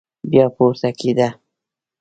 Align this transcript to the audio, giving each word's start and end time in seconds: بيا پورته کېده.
بيا 0.29 0.45
پورته 0.55 0.89
کېده. 0.99 1.29